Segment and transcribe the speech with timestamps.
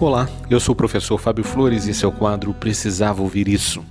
[0.00, 3.84] Olá, eu sou o professor Fábio Flores e esse é o quadro Precisava Ouvir Isso.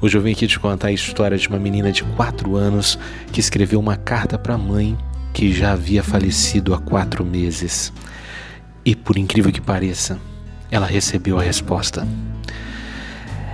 [0.00, 2.98] Hoje eu venho aqui te contar a história de uma menina de 4 anos
[3.32, 4.98] que escreveu uma carta para a mãe
[5.32, 7.92] que já havia falecido há quatro meses.
[8.84, 10.18] E por incrível que pareça,
[10.70, 12.06] ela recebeu a resposta.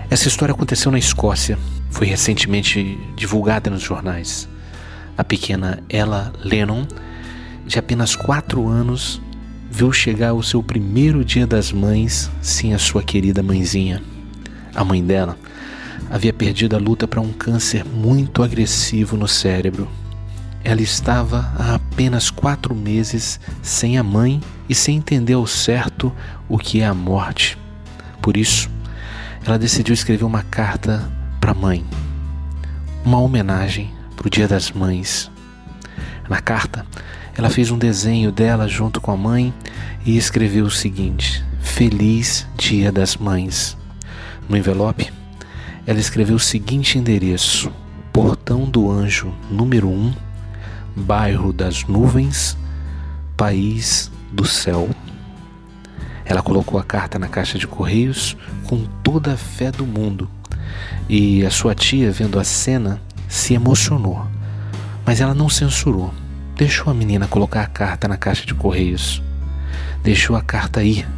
[0.09, 1.59] Essa história aconteceu na Escócia,
[1.91, 4.49] foi recentemente divulgada nos jornais.
[5.19, 6.87] A pequena Ella Lennon,
[7.67, 9.21] de apenas 4 anos,
[9.71, 14.03] viu chegar o seu primeiro dia das mães sem a sua querida mãezinha.
[14.75, 15.39] A mãe dela
[16.11, 19.89] havia perdido a luta para um câncer muito agressivo no cérebro.
[20.63, 26.13] Ela estava há apenas quatro meses sem a mãe e sem entender ao certo
[26.49, 27.57] o que é a morte.
[28.21, 28.69] Por isso,
[29.45, 31.85] ela decidiu escrever uma carta para a mãe,
[33.05, 35.31] uma homenagem para o Dia das Mães.
[36.29, 36.85] Na carta,
[37.37, 39.53] ela fez um desenho dela junto com a mãe
[40.05, 43.77] e escreveu o seguinte: Feliz Dia das Mães.
[44.49, 45.13] No envelope,
[45.87, 47.73] ela escreveu o seguinte endereço:
[48.13, 50.15] Portão do Anjo, número 1,
[50.97, 52.57] Bairro das Nuvens,
[53.37, 54.89] País do Céu.
[56.25, 60.29] Ela colocou a carta na caixa de correios com toda a fé do mundo.
[61.09, 64.25] E a sua tia, vendo a cena, se emocionou.
[65.05, 66.15] Mas ela não censurou.
[66.61, 69.23] Deixou a menina colocar a carta na caixa de correios.
[70.03, 71.09] Deixou a carta ir.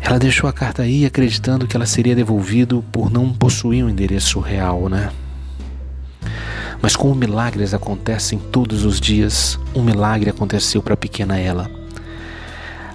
[0.00, 4.40] Ela deixou a carta aí acreditando que ela seria devolvido por não possuir um endereço
[4.40, 5.12] real, né?
[6.82, 11.70] Mas como milagres acontecem todos os dias, um milagre aconteceu para a pequena ela.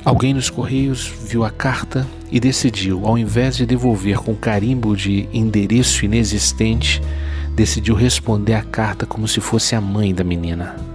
[0.04, 5.30] Alguém nos correios viu a carta e decidiu, ao invés de devolver com carimbo de
[5.32, 7.02] endereço inexistente,
[7.56, 10.89] decidiu responder a carta como se fosse a mãe da menina.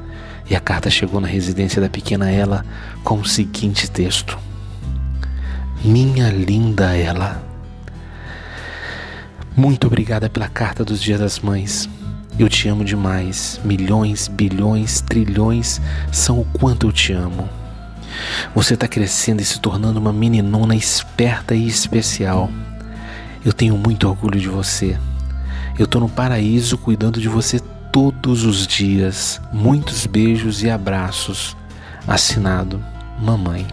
[0.48, 2.64] E a carta chegou na residência da pequena ela
[3.02, 4.38] com o seguinte texto:
[5.84, 7.42] Minha linda ela.
[9.56, 11.88] Muito obrigada pela carta dos Dias das Mães.
[12.38, 13.60] Eu te amo demais.
[13.64, 15.80] Milhões, bilhões, trilhões
[16.10, 17.48] são o quanto eu te amo.
[18.54, 22.50] Você está crescendo e se tornando uma meninona esperta e especial.
[23.44, 24.98] Eu tenho muito orgulho de você.
[25.78, 27.60] Eu estou no paraíso cuidando de você
[27.94, 29.40] todos os dias.
[29.52, 31.56] Muitos beijos e abraços.
[32.08, 32.84] Assinado
[33.22, 33.64] Mamãe.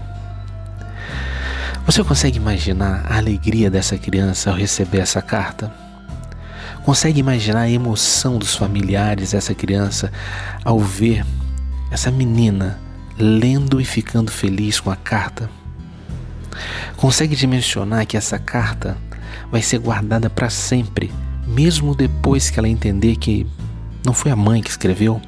[1.87, 5.73] Você consegue imaginar a alegria dessa criança ao receber essa carta?
[6.85, 10.11] Consegue imaginar a emoção dos familiares dessa criança
[10.63, 11.25] ao ver
[11.89, 12.79] essa menina
[13.17, 15.49] lendo e ficando feliz com a carta?
[16.95, 18.95] Consegue dimensionar que essa carta
[19.51, 21.11] vai ser guardada para sempre,
[21.47, 23.47] mesmo depois que ela entender que
[24.03, 25.21] não foi a mãe que escreveu?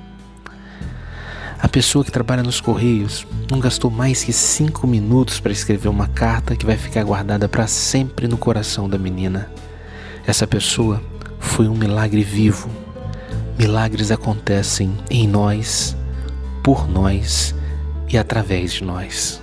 [1.59, 6.07] A pessoa que trabalha nos Correios não gastou mais que cinco minutos para escrever uma
[6.07, 9.49] carta que vai ficar guardada para sempre no coração da menina.
[10.25, 11.01] Essa pessoa
[11.39, 12.69] foi um milagre vivo.
[13.57, 15.95] Milagres acontecem em nós,
[16.63, 17.53] por nós
[18.09, 19.42] e através de nós.